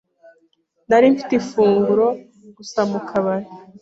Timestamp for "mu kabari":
2.91-3.47